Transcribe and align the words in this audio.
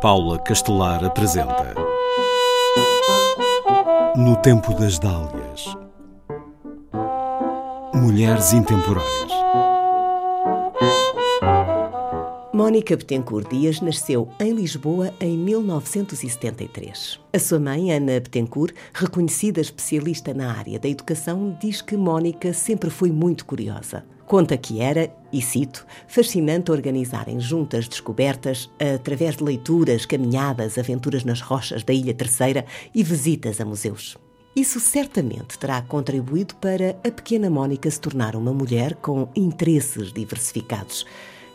Paula 0.00 0.38
Castelar 0.38 1.02
apresenta 1.02 1.74
No 4.14 4.36
Tempo 4.36 4.74
das 4.74 4.98
Dálias 4.98 5.74
Mulheres 7.94 8.52
Intemporais 8.52 9.06
Mónica 12.52 12.94
Betancourt 12.94 13.48
Dias 13.48 13.80
nasceu 13.80 14.28
em 14.38 14.52
Lisboa 14.52 15.14
em 15.18 15.36
1973. 15.38 17.20
A 17.32 17.38
sua 17.38 17.58
mãe, 17.58 17.92
Ana 17.92 18.20
Betancourt, 18.20 18.74
reconhecida 18.92 19.60
especialista 19.60 20.34
na 20.34 20.52
área 20.52 20.78
da 20.78 20.88
educação, 20.88 21.56
diz 21.60 21.80
que 21.80 21.96
Mónica 21.96 22.52
sempre 22.52 22.90
foi 22.90 23.10
muito 23.10 23.46
curiosa. 23.46 24.04
Conta 24.26 24.56
que 24.56 24.80
era, 24.80 25.08
e 25.36 25.42
cito, 25.42 25.86
fascinante 26.08 26.70
organizarem 26.70 27.38
juntas 27.38 27.86
descobertas 27.86 28.70
através 28.94 29.36
de 29.36 29.44
leituras, 29.44 30.06
caminhadas, 30.06 30.78
aventuras 30.78 31.24
nas 31.24 31.40
rochas 31.40 31.82
da 31.84 31.92
Ilha 31.92 32.14
Terceira 32.14 32.64
e 32.94 33.02
visitas 33.02 33.60
a 33.60 33.64
museus. 33.64 34.16
Isso 34.54 34.80
certamente 34.80 35.58
terá 35.58 35.82
contribuído 35.82 36.54
para 36.56 36.98
a 37.04 37.10
pequena 37.10 37.50
Mónica 37.50 37.90
se 37.90 38.00
tornar 38.00 38.34
uma 38.34 38.54
mulher 38.54 38.94
com 38.94 39.28
interesses 39.36 40.12
diversificados, 40.12 41.04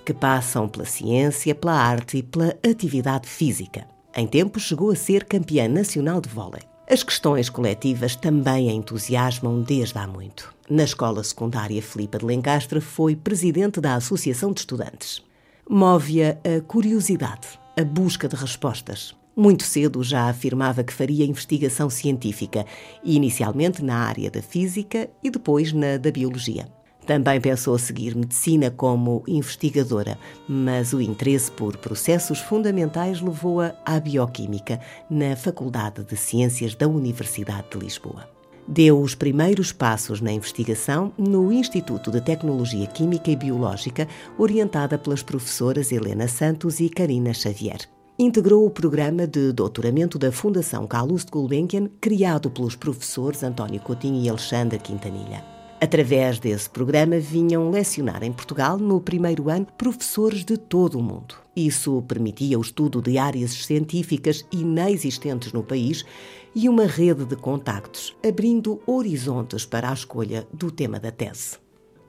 que 0.05 0.13
passam 0.13 0.69
pela 0.69 0.85
ciência, 0.85 1.55
pela 1.55 1.73
arte 1.73 2.17
e 2.17 2.23
pela 2.23 2.55
atividade 2.63 3.27
física. 3.27 3.87
Em 4.15 4.27
tempo 4.27 4.59
chegou 4.59 4.91
a 4.91 4.95
ser 4.95 5.23
campeã 5.23 5.67
nacional 5.67 6.21
de 6.21 6.29
vôlei. 6.29 6.70
As 6.91 7.03
questões 7.03 7.49
coletivas 7.49 8.17
também 8.17 8.69
a 8.69 8.73
entusiasmam 8.73 9.61
desde 9.61 9.97
há 9.97 10.05
muito. 10.05 10.53
Na 10.69 10.83
escola 10.83 11.23
secundária 11.23 11.81
Filipa 11.81 12.17
de 12.17 12.25
Lencastre 12.25 12.81
foi 12.81 13.15
presidente 13.15 13.79
da 13.79 13.95
Associação 13.95 14.51
de 14.51 14.59
Estudantes. 14.59 15.23
Move-a 15.69 16.31
a 16.43 16.59
curiosidade, 16.59 17.47
a 17.79 17.85
busca 17.85 18.27
de 18.27 18.35
respostas. 18.35 19.15
Muito 19.33 19.63
cedo 19.63 20.03
já 20.03 20.27
afirmava 20.27 20.83
que 20.83 20.91
faria 20.91 21.25
investigação 21.25 21.89
científica, 21.89 22.65
inicialmente 23.05 23.81
na 23.81 23.95
área 23.95 24.29
da 24.29 24.41
física 24.41 25.09
e 25.23 25.29
depois 25.29 25.71
na 25.71 25.95
da 25.95 26.11
biologia. 26.11 26.67
Também 27.11 27.41
pensou 27.41 27.77
seguir 27.77 28.15
medicina 28.15 28.71
como 28.71 29.21
investigadora, 29.27 30.17
mas 30.47 30.93
o 30.93 31.01
interesse 31.01 31.51
por 31.51 31.75
processos 31.75 32.39
fundamentais 32.39 33.19
levou-a 33.19 33.75
à 33.85 33.99
bioquímica 33.99 34.79
na 35.09 35.35
Faculdade 35.35 36.05
de 36.05 36.15
Ciências 36.15 36.73
da 36.73 36.87
Universidade 36.87 37.67
de 37.69 37.79
Lisboa. 37.79 38.29
Deu 38.65 39.01
os 39.01 39.13
primeiros 39.13 39.73
passos 39.73 40.21
na 40.21 40.31
investigação 40.31 41.11
no 41.17 41.51
Instituto 41.51 42.09
de 42.11 42.21
Tecnologia 42.21 42.87
Química 42.87 43.29
e 43.29 43.35
Biológica, 43.35 44.07
orientada 44.37 44.97
pelas 44.97 45.21
professoras 45.21 45.91
Helena 45.91 46.29
Santos 46.29 46.79
e 46.79 46.87
Karina 46.87 47.33
Xavier. 47.33 47.81
Integrou 48.17 48.65
o 48.65 48.71
programa 48.71 49.27
de 49.27 49.51
doutoramento 49.51 50.17
da 50.17 50.31
Fundação 50.31 50.87
Carlos 50.87 51.25
de 51.25 51.31
Gulbenkian, 51.31 51.89
criado 51.99 52.49
pelos 52.49 52.77
professores 52.77 53.43
António 53.43 53.81
Coutinho 53.81 54.23
e 54.23 54.29
Alexandre 54.29 54.79
Quintanilha. 54.79 55.59
Através 55.83 56.37
desse 56.37 56.69
programa 56.69 57.17
vinham 57.17 57.71
lecionar 57.71 58.21
em 58.21 58.31
Portugal, 58.31 58.77
no 58.77 59.01
primeiro 59.01 59.49
ano, 59.49 59.65
professores 59.79 60.45
de 60.45 60.55
todo 60.55 60.99
o 60.99 61.01
mundo. 61.01 61.33
Isso 61.55 62.03
permitia 62.03 62.59
o 62.59 62.61
estudo 62.61 63.01
de 63.01 63.17
áreas 63.17 63.49
científicas 63.49 64.45
inexistentes 64.51 65.51
no 65.51 65.63
país 65.63 66.05
e 66.53 66.69
uma 66.69 66.85
rede 66.85 67.25
de 67.25 67.35
contactos, 67.35 68.15
abrindo 68.23 68.79
horizontes 68.85 69.65
para 69.65 69.89
a 69.89 69.93
escolha 69.93 70.47
do 70.53 70.69
tema 70.69 70.99
da 70.99 71.09
tese. 71.09 71.57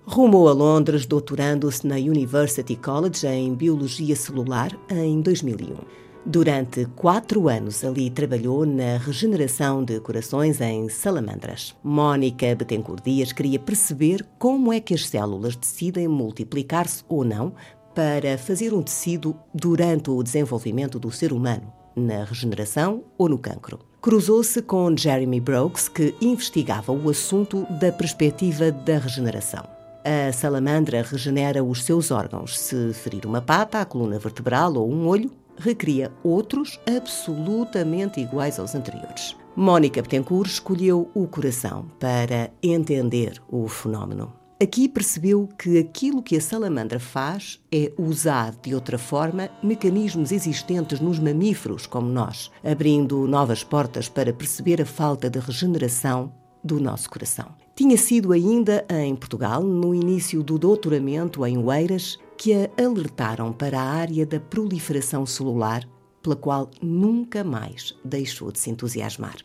Rumou 0.04 0.50
a 0.50 0.52
Londres, 0.52 1.06
doutorando-se 1.06 1.86
na 1.86 1.96
University 1.96 2.76
College 2.76 3.26
em 3.26 3.54
Biologia 3.54 4.14
Celular 4.14 4.78
em 4.90 5.22
2001. 5.22 6.11
Durante 6.24 6.84
quatro 6.94 7.48
anos 7.48 7.82
ali 7.82 8.08
trabalhou 8.08 8.64
na 8.64 8.96
regeneração 8.96 9.82
de 9.82 9.98
corações 9.98 10.60
em 10.60 10.88
salamandras. 10.88 11.74
Mónica 11.82 12.54
Betancourt 12.54 13.02
Dias 13.04 13.32
queria 13.32 13.58
perceber 13.58 14.24
como 14.38 14.72
é 14.72 14.78
que 14.78 14.94
as 14.94 15.08
células 15.08 15.56
decidem 15.56 16.06
multiplicar-se 16.06 17.02
ou 17.08 17.24
não 17.24 17.52
para 17.92 18.38
fazer 18.38 18.72
um 18.72 18.82
tecido 18.82 19.36
durante 19.52 20.10
o 20.10 20.22
desenvolvimento 20.22 20.96
do 20.96 21.10
ser 21.10 21.32
humano, 21.32 21.72
na 21.96 22.22
regeneração 22.22 23.02
ou 23.18 23.28
no 23.28 23.36
cancro. 23.36 23.80
Cruzou-se 24.00 24.62
com 24.62 24.96
Jeremy 24.96 25.40
Brooks, 25.40 25.88
que 25.88 26.14
investigava 26.20 26.92
o 26.92 27.10
assunto 27.10 27.66
da 27.80 27.90
perspectiva 27.90 28.70
da 28.70 28.98
regeneração. 28.98 29.64
A 30.04 30.32
salamandra 30.32 31.02
regenera 31.02 31.62
os 31.62 31.84
seus 31.84 32.10
órgãos. 32.10 32.58
Se 32.58 32.92
ferir 32.92 33.24
uma 33.24 33.40
pata, 33.40 33.80
a 33.80 33.84
coluna 33.84 34.18
vertebral 34.18 34.74
ou 34.74 34.90
um 34.90 35.06
olho, 35.06 35.30
recria 35.56 36.12
outros 36.22 36.80
absolutamente 36.86 38.20
iguais 38.20 38.58
aos 38.58 38.74
anteriores. 38.74 39.36
Mónica 39.54 40.00
Betancourt 40.00 40.50
escolheu 40.50 41.10
o 41.14 41.26
coração 41.26 41.86
para 42.00 42.50
entender 42.62 43.40
o 43.48 43.68
fenómeno. 43.68 44.32
Aqui 44.62 44.88
percebeu 44.88 45.48
que 45.58 45.76
aquilo 45.76 46.22
que 46.22 46.36
a 46.36 46.40
salamandra 46.40 47.00
faz 47.00 47.60
é 47.70 47.92
usar 47.98 48.54
de 48.62 48.74
outra 48.74 48.96
forma 48.96 49.50
mecanismos 49.60 50.30
existentes 50.30 51.00
nos 51.00 51.18
mamíferos 51.18 51.84
como 51.84 52.08
nós, 52.08 52.48
abrindo 52.62 53.26
novas 53.26 53.64
portas 53.64 54.08
para 54.08 54.32
perceber 54.32 54.80
a 54.80 54.86
falta 54.86 55.28
de 55.28 55.40
regeneração 55.40 56.32
do 56.62 56.78
nosso 56.78 57.10
coração. 57.10 57.61
Tinha 57.74 57.96
sido 57.96 58.32
ainda 58.32 58.84
em 58.90 59.16
Portugal, 59.16 59.62
no 59.62 59.94
início 59.94 60.42
do 60.42 60.58
doutoramento 60.58 61.46
em 61.46 61.56
Oeiras, 61.56 62.18
que 62.36 62.52
a 62.52 62.68
alertaram 62.76 63.50
para 63.50 63.80
a 63.80 63.84
área 63.84 64.26
da 64.26 64.38
proliferação 64.38 65.24
celular, 65.24 65.88
pela 66.22 66.36
qual 66.36 66.70
nunca 66.82 67.42
mais 67.42 67.94
deixou 68.04 68.52
de 68.52 68.58
se 68.58 68.68
entusiasmar. 68.68 69.36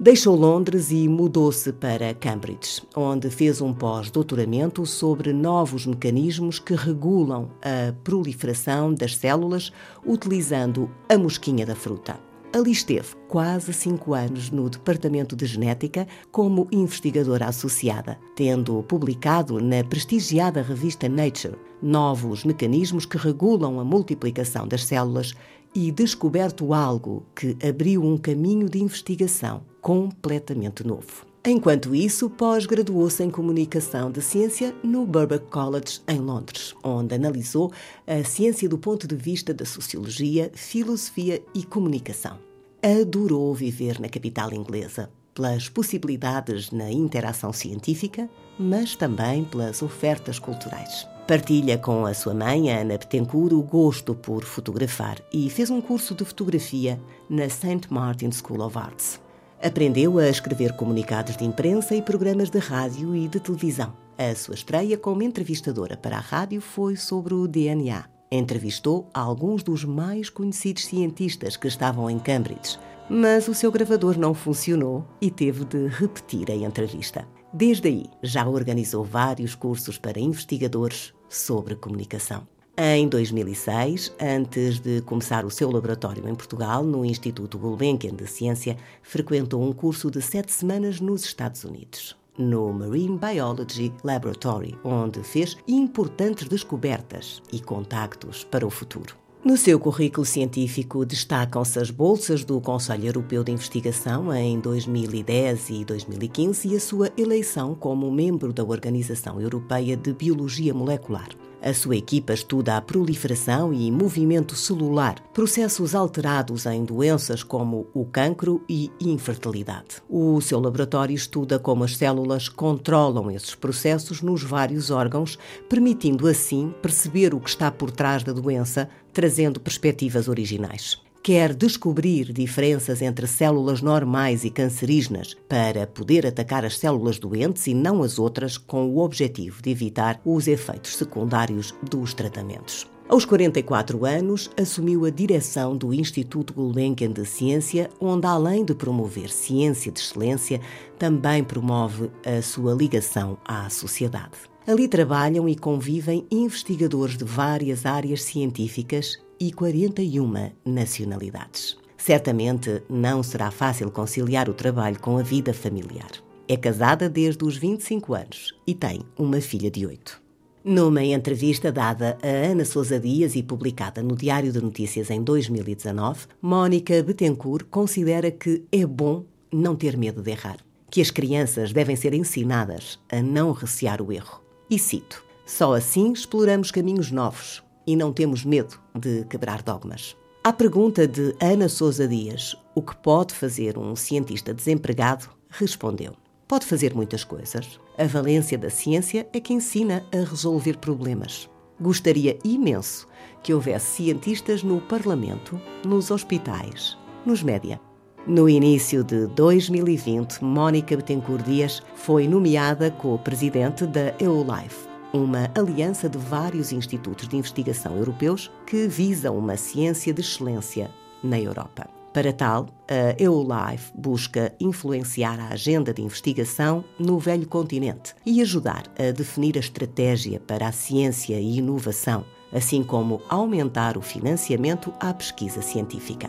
Deixou 0.00 0.34
Londres 0.36 0.90
e 0.90 1.06
mudou-se 1.06 1.70
para 1.72 2.14
Cambridge, 2.14 2.82
onde 2.94 3.30
fez 3.30 3.60
um 3.60 3.74
pós-doutoramento 3.74 4.84
sobre 4.86 5.32
novos 5.32 5.86
mecanismos 5.86 6.58
que 6.58 6.74
regulam 6.74 7.50
a 7.62 7.92
proliferação 8.04 8.92
das 8.92 9.16
células 9.16 9.70
utilizando 10.04 10.90
a 11.08 11.16
mosquinha 11.16 11.64
da 11.66 11.74
fruta. 11.74 12.25
Ali 12.52 12.72
esteve 12.72 13.08
quase 13.28 13.72
cinco 13.72 14.14
anos 14.14 14.50
no 14.50 14.70
Departamento 14.70 15.36
de 15.36 15.46
Genética 15.46 16.06
como 16.30 16.68
investigadora 16.72 17.46
associada, 17.46 18.18
tendo 18.34 18.82
publicado 18.84 19.60
na 19.60 19.84
prestigiada 19.84 20.62
revista 20.62 21.08
Nature 21.08 21.58
novos 21.82 22.44
mecanismos 22.44 23.04
que 23.04 23.18
regulam 23.18 23.78
a 23.78 23.84
multiplicação 23.84 24.66
das 24.66 24.84
células 24.84 25.34
e 25.76 25.92
descoberto 25.92 26.72
algo 26.72 27.26
que 27.36 27.56
abriu 27.62 28.02
um 28.02 28.16
caminho 28.16 28.68
de 28.68 28.82
investigação 28.82 29.62
completamente 29.80 30.84
novo. 30.84 31.26
Enquanto 31.44 31.94
isso, 31.94 32.28
pós-graduou-se 32.28 33.22
em 33.22 33.30
Comunicação 33.30 34.10
de 34.10 34.20
Ciência 34.20 34.74
no 34.82 35.06
Birkbeck 35.06 35.46
College, 35.46 36.00
em 36.08 36.18
Londres, 36.18 36.74
onde 36.82 37.14
analisou 37.14 37.70
a 38.06 38.24
ciência 38.24 38.68
do 38.68 38.78
ponto 38.78 39.06
de 39.06 39.14
vista 39.14 39.54
da 39.54 39.64
sociologia, 39.64 40.50
filosofia 40.54 41.40
e 41.54 41.62
comunicação 41.62 42.38
adorou 42.82 43.54
viver 43.54 44.00
na 44.00 44.08
capital 44.08 44.52
inglesa, 44.52 45.10
pelas 45.34 45.68
possibilidades 45.68 46.70
na 46.70 46.90
interação 46.90 47.52
científica, 47.52 48.30
mas 48.58 48.94
também 48.94 49.44
pelas 49.44 49.82
ofertas 49.82 50.38
culturais. 50.38 51.06
Partilha 51.26 51.76
com 51.76 52.06
a 52.06 52.14
sua 52.14 52.32
mãe, 52.32 52.70
Ana 52.70 52.96
Betancourt, 52.96 53.52
o 53.52 53.62
gosto 53.62 54.14
por 54.14 54.44
fotografar 54.44 55.18
e 55.32 55.50
fez 55.50 55.70
um 55.70 55.80
curso 55.80 56.14
de 56.14 56.24
fotografia 56.24 57.00
na 57.28 57.48
St. 57.48 57.88
Martin 57.90 58.30
School 58.30 58.64
of 58.64 58.78
Arts. 58.78 59.20
Aprendeu 59.60 60.18
a 60.18 60.28
escrever 60.28 60.74
comunicados 60.74 61.36
de 61.36 61.44
imprensa 61.44 61.96
e 61.96 62.02
programas 62.02 62.48
de 62.48 62.58
rádio 62.58 63.16
e 63.16 63.26
de 63.26 63.40
televisão. 63.40 63.92
A 64.16 64.34
sua 64.36 64.54
estreia 64.54 64.96
como 64.96 65.22
entrevistadora 65.22 65.96
para 65.96 66.16
a 66.16 66.20
rádio 66.20 66.60
foi 66.60 66.94
sobre 66.94 67.34
o 67.34 67.48
DNA, 67.48 68.04
Entrevistou 68.30 69.08
alguns 69.14 69.62
dos 69.62 69.84
mais 69.84 70.28
conhecidos 70.28 70.86
cientistas 70.86 71.56
que 71.56 71.68
estavam 71.68 72.10
em 72.10 72.18
Cambridge, 72.18 72.78
mas 73.08 73.46
o 73.46 73.54
seu 73.54 73.70
gravador 73.70 74.18
não 74.18 74.34
funcionou 74.34 75.04
e 75.20 75.30
teve 75.30 75.64
de 75.64 75.86
repetir 75.86 76.50
a 76.50 76.54
entrevista. 76.54 77.26
Desde 77.52 77.88
aí, 77.88 78.06
já 78.22 78.46
organizou 78.46 79.04
vários 79.04 79.54
cursos 79.54 79.96
para 79.96 80.18
investigadores 80.18 81.14
sobre 81.28 81.74
comunicação. 81.76 82.46
Em 82.78 83.08
2006, 83.08 84.14
antes 84.20 84.78
de 84.78 85.00
começar 85.00 85.46
o 85.46 85.50
seu 85.50 85.70
laboratório 85.70 86.28
em 86.28 86.34
Portugal, 86.34 86.84
no 86.84 87.04
Instituto 87.04 87.58
Gulbenkian 87.58 88.14
de 88.14 88.26
Ciência, 88.26 88.76
frequentou 89.02 89.62
um 89.62 89.72
curso 89.72 90.10
de 90.10 90.20
sete 90.20 90.52
semanas 90.52 91.00
nos 91.00 91.24
Estados 91.24 91.64
Unidos 91.64 92.16
no 92.38 92.72
Marine 92.72 93.18
Biology 93.18 93.92
Laboratory, 94.04 94.78
onde 94.84 95.22
fez 95.22 95.56
importantes 95.66 96.48
descobertas 96.48 97.42
e 97.52 97.60
contactos 97.60 98.44
para 98.44 98.66
o 98.66 98.70
futuro. 98.70 99.16
No 99.46 99.56
seu 99.56 99.78
currículo 99.78 100.26
científico 100.26 101.06
destacam-se 101.06 101.78
as 101.78 101.88
bolsas 101.88 102.42
do 102.42 102.60
Conselho 102.60 103.06
Europeu 103.06 103.44
de 103.44 103.52
Investigação 103.52 104.34
em 104.34 104.58
2010 104.58 105.70
e 105.70 105.84
2015 105.84 106.66
e 106.66 106.74
a 106.74 106.80
sua 106.80 107.12
eleição 107.16 107.72
como 107.72 108.10
membro 108.10 108.52
da 108.52 108.64
Organização 108.64 109.40
Europeia 109.40 109.96
de 109.96 110.12
Biologia 110.12 110.74
Molecular. 110.74 111.28
A 111.62 111.72
sua 111.72 111.96
equipa 111.96 112.32
estuda 112.32 112.76
a 112.76 112.80
proliferação 112.80 113.72
e 113.72 113.90
movimento 113.90 114.54
celular, 114.54 115.18
processos 115.32 115.94
alterados 115.94 116.66
em 116.66 116.84
doenças 116.84 117.42
como 117.42 117.86
o 117.94 118.04
cancro 118.04 118.62
e 118.68 118.90
infertilidade. 119.00 120.02
O 120.08 120.40
seu 120.40 120.60
laboratório 120.60 121.14
estuda 121.14 121.58
como 121.58 121.84
as 121.84 121.96
células 121.96 122.48
controlam 122.48 123.30
esses 123.30 123.54
processos 123.54 124.22
nos 124.22 124.42
vários 124.42 124.90
órgãos, 124.90 125.38
permitindo 125.68 126.28
assim 126.28 126.74
perceber 126.82 127.34
o 127.34 127.40
que 127.40 127.48
está 127.48 127.70
por 127.70 127.90
trás 127.90 128.22
da 128.22 128.32
doença, 128.32 128.88
trazendo 129.12 129.58
perspectivas 129.58 130.28
originais 130.28 131.05
quer 131.26 131.52
descobrir 131.52 132.32
diferenças 132.32 133.02
entre 133.02 133.26
células 133.26 133.82
normais 133.82 134.44
e 134.44 134.50
cancerígenas 134.50 135.36
para 135.48 135.84
poder 135.84 136.24
atacar 136.24 136.64
as 136.64 136.78
células 136.78 137.18
doentes 137.18 137.66
e 137.66 137.74
não 137.74 138.04
as 138.04 138.16
outras, 138.16 138.56
com 138.56 138.86
o 138.90 138.98
objetivo 139.00 139.60
de 139.60 139.68
evitar 139.68 140.20
os 140.24 140.46
efeitos 140.46 140.94
secundários 140.94 141.74
dos 141.82 142.14
tratamentos. 142.14 142.86
Aos 143.08 143.24
44 143.24 144.04
anos, 144.04 144.48
assumiu 144.56 145.04
a 145.04 145.10
direção 145.10 145.76
do 145.76 145.92
Instituto 145.92 146.54
Gulbenkian 146.54 147.10
de 147.10 147.26
Ciência, 147.26 147.90
onde, 148.00 148.24
além 148.24 148.64
de 148.64 148.76
promover 148.76 149.28
ciência 149.28 149.90
de 149.90 149.98
excelência, 149.98 150.60
também 150.96 151.42
promove 151.42 152.08
a 152.24 152.40
sua 152.40 152.72
ligação 152.72 153.36
à 153.44 153.68
sociedade. 153.68 154.38
Ali 154.64 154.86
trabalham 154.86 155.48
e 155.48 155.56
convivem 155.56 156.24
investigadores 156.30 157.16
de 157.16 157.24
várias 157.24 157.84
áreas 157.84 158.22
científicas 158.22 159.25
e 159.38 159.52
41 159.52 160.50
nacionalidades. 160.64 161.76
Certamente 161.96 162.82
não 162.88 163.22
será 163.22 163.50
fácil 163.50 163.90
conciliar 163.90 164.48
o 164.48 164.54
trabalho 164.54 164.98
com 165.00 165.18
a 165.18 165.22
vida 165.22 165.52
familiar. 165.52 166.10
É 166.48 166.56
casada 166.56 167.08
desde 167.08 167.44
os 167.44 167.56
25 167.56 168.14
anos 168.14 168.54
e 168.66 168.74
tem 168.74 169.00
uma 169.18 169.40
filha 169.40 169.70
de 169.70 169.84
8. 169.86 170.22
Numa 170.64 171.02
entrevista 171.04 171.70
dada 171.70 172.18
a 172.22 172.26
Ana 172.26 172.64
Sousa 172.64 172.98
Dias 172.98 173.36
e 173.36 173.42
publicada 173.42 174.02
no 174.02 174.16
Diário 174.16 174.52
de 174.52 174.60
Notícias 174.60 175.10
em 175.10 175.22
2019, 175.22 176.26
Mónica 176.42 177.02
Betancourt 177.02 177.66
considera 177.70 178.30
que 178.30 178.64
é 178.72 178.84
bom 178.84 179.24
não 179.52 179.76
ter 179.76 179.96
medo 179.96 180.22
de 180.22 180.32
errar, 180.32 180.58
que 180.90 181.00
as 181.00 181.10
crianças 181.10 181.72
devem 181.72 181.94
ser 181.96 182.14
ensinadas 182.14 182.98
a 183.10 183.22
não 183.22 183.52
recear 183.52 184.02
o 184.02 184.12
erro. 184.12 184.40
E 184.68 184.78
cito: 184.78 185.24
Só 185.44 185.72
assim 185.72 186.12
exploramos 186.12 186.70
caminhos 186.70 187.10
novos, 187.10 187.62
e 187.86 187.94
não 187.96 188.12
temos 188.12 188.44
medo 188.44 188.80
de 188.94 189.24
quebrar 189.24 189.62
dogmas. 189.62 190.16
À 190.42 190.52
pergunta 190.52 191.06
de 191.06 191.34
Ana 191.40 191.68
Sousa 191.68 192.06
Dias, 192.06 192.56
o 192.74 192.82
que 192.82 192.94
pode 192.96 193.34
fazer 193.34 193.76
um 193.76 193.96
cientista 193.96 194.54
desempregado, 194.54 195.28
respondeu: 195.48 196.12
Pode 196.46 196.64
fazer 196.64 196.94
muitas 196.94 197.24
coisas. 197.24 197.80
A 197.98 198.04
valência 198.04 198.56
da 198.56 198.70
ciência 198.70 199.26
é 199.32 199.40
que 199.40 199.52
ensina 199.52 200.04
a 200.12 200.18
resolver 200.18 200.78
problemas. 200.78 201.50
Gostaria 201.80 202.38
imenso 202.44 203.08
que 203.42 203.52
houvesse 203.52 203.96
cientistas 203.96 204.62
no 204.62 204.80
Parlamento, 204.80 205.60
nos 205.84 206.10
hospitais, 206.10 206.96
nos 207.24 207.42
média. 207.42 207.80
No 208.26 208.48
início 208.48 209.04
de 209.04 209.26
2020, 209.26 210.42
Mónica 210.42 210.96
Betancourt 210.96 211.44
Dias 211.44 211.82
foi 211.94 212.26
nomeada 212.26 212.90
co-presidente 212.90 213.86
da 213.86 214.14
EULIFE, 214.20 214.88
uma 215.16 215.50
aliança 215.54 216.08
de 216.08 216.18
vários 216.18 216.72
institutos 216.72 217.26
de 217.28 217.36
investigação 217.36 217.96
europeus 217.96 218.50
que 218.66 218.86
visam 218.86 219.36
uma 219.36 219.56
ciência 219.56 220.12
de 220.12 220.20
excelência 220.20 220.90
na 221.22 221.40
Europa. 221.40 221.88
Para 222.12 222.32
tal, 222.32 222.68
a 222.88 223.22
EULIFE 223.22 223.92
busca 223.94 224.54
influenciar 224.58 225.38
a 225.38 225.48
agenda 225.48 225.92
de 225.92 226.00
investigação 226.00 226.82
no 226.98 227.18
velho 227.18 227.46
continente 227.46 228.14
e 228.24 228.40
ajudar 228.40 228.84
a 228.98 229.10
definir 229.10 229.56
a 229.56 229.60
estratégia 229.60 230.40
para 230.40 230.68
a 230.68 230.72
ciência 230.72 231.38
e 231.38 231.58
inovação, 231.58 232.24
assim 232.52 232.82
como 232.82 233.20
aumentar 233.28 233.98
o 233.98 234.02
financiamento 234.02 234.94
à 234.98 235.12
pesquisa 235.12 235.60
científica. 235.60 236.28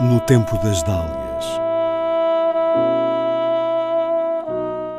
No 0.00 0.20
tempo 0.20 0.56
das 0.62 0.82
dálias. 0.84 1.27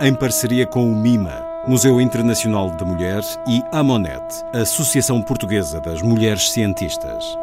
Em 0.01 0.13
parceria 0.13 0.65
com 0.65 0.89
o 0.89 0.95
MIMA, 0.95 1.45
Museu 1.67 1.99
Internacional 1.99 2.69
da 2.71 2.85
Mulher, 2.85 3.21
e 3.45 3.61
a 3.71 3.79
Amonet, 3.79 4.23
Associação 4.53 5.21
Portuguesa 5.21 5.81
das 5.81 6.01
Mulheres 6.01 6.51
Cientistas. 6.51 7.37